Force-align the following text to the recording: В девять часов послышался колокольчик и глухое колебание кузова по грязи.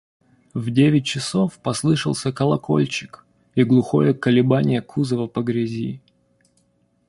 В 0.55 0.71
девять 0.71 1.05
часов 1.05 1.59
послышался 1.59 2.31
колокольчик 2.33 3.23
и 3.53 3.63
глухое 3.63 4.15
колебание 4.15 4.81
кузова 4.81 5.27
по 5.27 5.43
грязи. 5.43 6.01